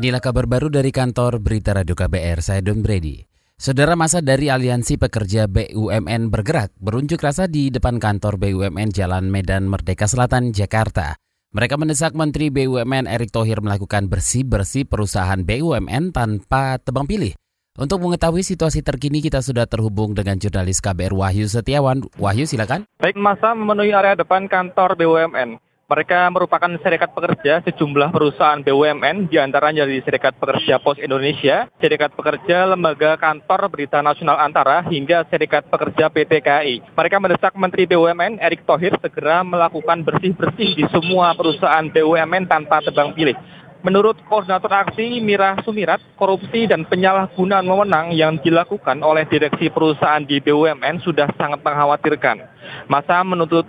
Inilah 0.00 0.24
kabar 0.24 0.48
baru 0.48 0.72
dari 0.72 0.96
kantor 0.96 1.44
Berita 1.44 1.76
Radio 1.76 1.92
KBR, 1.92 2.40
saya 2.40 2.64
Don 2.64 2.80
Brady. 2.80 3.20
Saudara 3.60 3.92
masa 3.92 4.24
dari 4.24 4.48
Aliansi 4.48 4.96
Pekerja 4.96 5.44
BUMN 5.44 6.32
bergerak 6.32 6.72
berunjuk 6.80 7.20
rasa 7.20 7.44
di 7.44 7.68
depan 7.68 8.00
kantor 8.00 8.40
BUMN 8.40 8.96
Jalan 8.96 9.28
Medan 9.28 9.68
Merdeka 9.68 10.08
Selatan, 10.08 10.56
Jakarta. 10.56 11.20
Mereka 11.52 11.76
mendesak 11.76 12.16
Menteri 12.16 12.48
BUMN 12.48 13.12
Erick 13.12 13.28
Thohir 13.28 13.60
melakukan 13.60 14.08
bersih-bersih 14.08 14.88
perusahaan 14.88 15.44
BUMN 15.44 16.16
tanpa 16.16 16.80
tebang 16.80 17.04
pilih. 17.04 17.36
Untuk 17.76 18.00
mengetahui 18.00 18.40
situasi 18.40 18.80
terkini 18.80 19.20
kita 19.20 19.44
sudah 19.44 19.68
terhubung 19.68 20.16
dengan 20.16 20.40
jurnalis 20.40 20.80
KBR 20.80 21.12
Wahyu 21.12 21.44
Setiawan. 21.44 22.08
Wahyu 22.16 22.48
silakan. 22.48 22.88
Baik, 23.04 23.20
masa 23.20 23.52
memenuhi 23.52 23.92
area 23.92 24.16
depan 24.16 24.48
kantor 24.48 24.96
BUMN. 24.96 25.60
Mereka 25.90 26.30
merupakan 26.30 26.70
serikat 26.86 27.10
pekerja 27.10 27.66
sejumlah 27.66 28.14
perusahaan 28.14 28.62
BUMN, 28.62 29.26
di 29.26 29.42
antaranya 29.42 29.82
dari 29.82 29.98
Serikat 30.06 30.38
Pekerja 30.38 30.78
Pos 30.78 31.02
Indonesia, 31.02 31.66
Serikat 31.82 32.14
Pekerja 32.14 32.62
Lembaga 32.70 33.18
Kantor 33.18 33.66
Berita 33.66 33.98
Nasional 33.98 34.38
Antara, 34.38 34.86
hingga 34.86 35.26
Serikat 35.26 35.66
Pekerja 35.66 36.06
PT 36.06 36.46
KAI. 36.46 36.94
Mereka 36.94 37.16
mendesak 37.18 37.58
Menteri 37.58 37.90
BUMN 37.90 38.38
Erick 38.38 38.62
Thohir 38.70 38.94
segera 39.02 39.42
melakukan 39.42 40.06
bersih-bersih 40.06 40.78
di 40.78 40.86
semua 40.94 41.34
perusahaan 41.34 41.90
BUMN 41.90 42.46
tanpa 42.46 42.78
tebang 42.86 43.10
pilih. 43.10 43.34
Menurut 43.82 44.14
Koordinator 44.28 44.70
Aksi 44.70 45.24
Mira 45.24 45.58
Sumirat, 45.66 45.98
korupsi 46.14 46.68
dan 46.68 46.86
penyalahgunaan 46.86 47.64
wewenang 47.64 48.14
yang 48.14 48.38
dilakukan 48.38 49.00
oleh 49.02 49.26
direksi 49.26 49.72
perusahaan 49.72 50.20
di 50.22 50.38
BUMN 50.38 51.02
sudah 51.02 51.32
sangat 51.34 51.64
mengkhawatirkan. 51.66 52.46
Masa 52.92 53.24
menuntut 53.24 53.66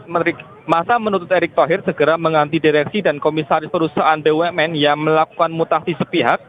masa 0.66 0.98
menuntut 1.02 1.30
Erick 1.32 1.58
Thohir 1.58 1.82
segera 1.86 2.18
mengganti 2.18 2.62
direksi 2.62 3.02
dan 3.02 3.18
komisaris 3.18 3.72
perusahaan 3.72 4.20
BUMN 4.20 4.78
yang 4.78 5.02
melakukan 5.02 5.50
mutasi 5.54 5.98
sepihak, 5.98 6.42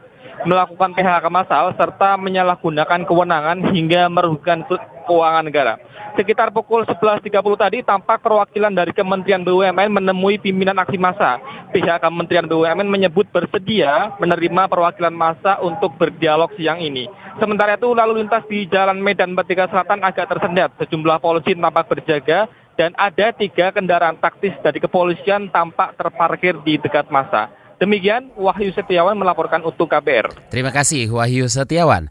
melakukan 0.45 0.93
PHK 0.93 1.25
massal 1.29 1.71
serta 1.77 2.17
menyalahgunakan 2.19 3.05
kewenangan 3.07 3.71
hingga 3.71 4.09
merugikan 4.11 4.65
keuangan 5.05 5.45
negara. 5.45 5.73
Sekitar 6.13 6.53
pukul 6.53 6.85
11.30 6.85 7.33
tadi 7.57 7.81
tampak 7.81 8.21
perwakilan 8.21 8.69
dari 8.69 8.93
Kementerian 8.93 9.41
BUMN 9.41 9.89
menemui 9.89 10.37
pimpinan 10.37 10.77
aksi 10.77 11.01
massa. 11.01 11.41
Pihak 11.73 12.05
Kementerian 12.05 12.45
BUMN 12.45 12.85
menyebut 12.85 13.25
bersedia 13.33 14.13
menerima 14.21 14.69
perwakilan 14.69 15.09
massa 15.09 15.57
untuk 15.65 15.97
berdialog 15.97 16.53
siang 16.53 16.85
ini. 16.85 17.09
Sementara 17.41 17.81
itu 17.81 17.89
lalu 17.97 18.21
lintas 18.21 18.45
di 18.45 18.69
Jalan 18.69 19.01
Medan 19.01 19.33
Merdeka 19.33 19.65
Selatan 19.73 20.05
agak 20.05 20.29
tersendat. 20.29 20.69
Sejumlah 20.77 21.17
polisi 21.17 21.57
tampak 21.57 21.89
berjaga 21.89 22.45
dan 22.79 22.93
ada 22.97 23.33
tiga 23.33 23.73
kendaraan 23.73 24.17
taktis 24.17 24.53
dari 24.61 24.81
kepolisian 24.81 25.49
tampak 25.53 25.97
terparkir 25.97 26.57
di 26.65 26.81
dekat 26.81 27.09
massa. 27.13 27.49
Demikian 27.81 28.31
Wahyu 28.39 28.71
Setiawan 28.71 29.17
melaporkan 29.17 29.59
untuk 29.65 29.91
KBR. 29.91 30.53
Terima 30.53 30.71
kasih 30.71 31.11
Wahyu 31.11 31.49
Setiawan. 31.49 32.07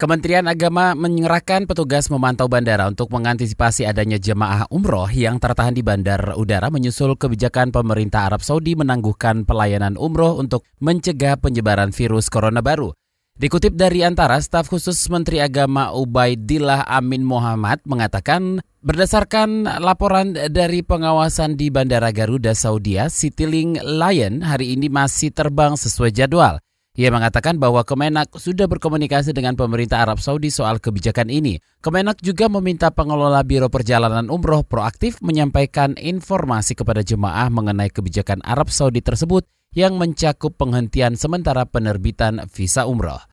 Kementerian 0.00 0.48
Agama 0.48 0.96
menyerahkan 0.96 1.68
petugas 1.68 2.08
memantau 2.08 2.48
bandara 2.48 2.88
untuk 2.88 3.12
mengantisipasi 3.12 3.84
adanya 3.84 4.16
jemaah 4.16 4.64
umroh 4.72 5.04
yang 5.12 5.36
tertahan 5.36 5.76
di 5.76 5.84
bandar 5.84 6.40
udara 6.40 6.72
menyusul 6.72 7.20
kebijakan 7.20 7.68
pemerintah 7.68 8.32
Arab 8.32 8.40
Saudi 8.40 8.72
menangguhkan 8.72 9.44
pelayanan 9.44 10.00
umroh 10.00 10.40
untuk 10.40 10.64
mencegah 10.80 11.36
penyebaran 11.36 11.92
virus 11.92 12.32
corona 12.32 12.64
baru. 12.64 12.96
Dikutip 13.40 13.72
dari 13.72 14.04
antara 14.04 14.36
staf 14.36 14.68
khusus 14.68 15.00
Menteri 15.08 15.40
Agama 15.40 15.96
Ubaidillah 15.96 16.84
Amin 16.84 17.24
Muhammad 17.24 17.80
mengatakan 17.88 18.60
berdasarkan 18.84 19.64
laporan 19.80 20.36
dari 20.36 20.84
pengawasan 20.84 21.56
di 21.56 21.72
Bandara 21.72 22.12
Garuda 22.12 22.52
Saudia, 22.52 23.08
Citylink 23.08 23.80
Lion 23.80 24.44
hari 24.44 24.76
ini 24.76 24.92
masih 24.92 25.32
terbang 25.32 25.72
sesuai 25.72 26.12
jadwal. 26.12 26.60
Ia 27.00 27.08
mengatakan 27.08 27.56
bahwa 27.56 27.80
Kemenak 27.80 28.28
sudah 28.36 28.68
berkomunikasi 28.68 29.32
dengan 29.32 29.56
pemerintah 29.56 30.04
Arab 30.04 30.20
Saudi 30.20 30.52
soal 30.52 30.76
kebijakan 30.76 31.32
ini. 31.32 31.56
Kemenak 31.80 32.20
juga 32.20 32.44
meminta 32.52 32.92
pengelola 32.92 33.40
Biro 33.40 33.72
Perjalanan 33.72 34.28
Umroh 34.28 34.68
proaktif 34.68 35.16
menyampaikan 35.24 35.96
informasi 35.96 36.76
kepada 36.76 37.00
jemaah 37.00 37.48
mengenai 37.48 37.88
kebijakan 37.88 38.44
Arab 38.44 38.68
Saudi 38.68 39.00
tersebut 39.00 39.48
yang 39.72 39.96
mencakup 39.96 40.60
penghentian 40.60 41.16
sementara 41.16 41.64
penerbitan 41.64 42.44
visa 42.52 42.84
umroh. 42.84 43.29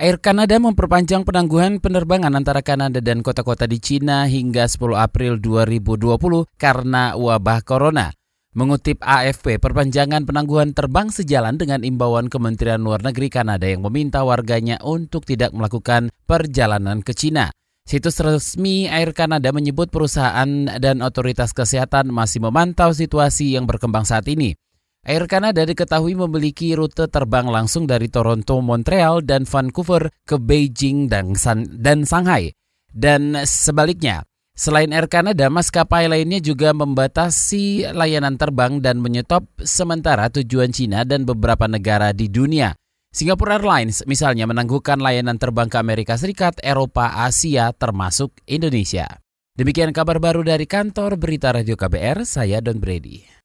Air 0.00 0.16
Kanada 0.16 0.56
memperpanjang 0.56 1.28
penangguhan 1.28 1.76
penerbangan 1.76 2.32
antara 2.32 2.64
Kanada 2.64 3.04
dan 3.04 3.20
kota-kota 3.20 3.68
di 3.68 3.76
Cina 3.84 4.24
hingga 4.24 4.64
10 4.64 4.96
April 4.96 5.36
2020 5.36 6.48
karena 6.56 7.12
wabah 7.20 7.60
corona. 7.60 8.08
Mengutip 8.56 8.96
AFP, 9.04 9.60
perpanjangan 9.60 10.24
penangguhan 10.24 10.72
terbang 10.72 11.12
sejalan 11.12 11.60
dengan 11.60 11.84
imbauan 11.84 12.32
Kementerian 12.32 12.80
Luar 12.80 13.04
Negeri 13.04 13.28
Kanada 13.28 13.68
yang 13.68 13.84
meminta 13.84 14.24
warganya 14.24 14.80
untuk 14.80 15.28
tidak 15.28 15.52
melakukan 15.52 16.08
perjalanan 16.24 17.04
ke 17.04 17.12
Cina. 17.12 17.52
Situs 17.84 18.24
resmi 18.24 18.88
Air 18.88 19.12
Kanada 19.12 19.52
menyebut 19.52 19.92
perusahaan 19.92 20.48
dan 20.80 21.04
otoritas 21.04 21.52
kesehatan 21.52 22.08
masih 22.08 22.40
memantau 22.40 22.96
situasi 22.96 23.52
yang 23.52 23.68
berkembang 23.68 24.08
saat 24.08 24.24
ini. 24.32 24.56
Air 25.00 25.24
Kanada 25.24 25.64
diketahui 25.64 26.12
memiliki 26.12 26.76
rute 26.76 27.08
terbang 27.08 27.48
langsung 27.48 27.88
dari 27.88 28.12
Toronto, 28.12 28.60
Montreal, 28.60 29.24
dan 29.24 29.48
Vancouver 29.48 30.12
ke 30.28 30.36
Beijing 30.36 31.08
dan, 31.08 31.32
dan 31.80 32.04
Shanghai. 32.04 32.52
Dan 32.90 33.32
sebaliknya, 33.48 34.28
Selain 34.60 34.92
Air 34.92 35.08
Canada, 35.08 35.48
maskapai 35.48 36.04
lainnya 36.04 36.36
juga 36.36 36.76
membatasi 36.76 37.96
layanan 37.96 38.36
terbang 38.36 38.76
dan 38.84 39.00
menyetop 39.00 39.48
sementara 39.64 40.28
tujuan 40.28 40.68
Cina 40.68 41.00
dan 41.08 41.24
beberapa 41.24 41.64
negara 41.64 42.12
di 42.12 42.28
dunia. 42.28 42.76
Singapore 43.08 43.56
Airlines 43.56 44.04
misalnya 44.04 44.44
menangguhkan 44.44 45.00
layanan 45.00 45.40
terbang 45.40 45.72
ke 45.72 45.80
Amerika 45.80 46.20
Serikat, 46.20 46.60
Eropa, 46.60 47.24
Asia, 47.24 47.72
termasuk 47.72 48.36
Indonesia. 48.44 49.08
Demikian 49.56 49.96
kabar 49.96 50.20
baru 50.20 50.44
dari 50.44 50.68
kantor 50.68 51.16
Berita 51.16 51.56
Radio 51.56 51.80
KBR, 51.80 52.28
saya 52.28 52.60
Don 52.60 52.84
Brady. 52.84 53.39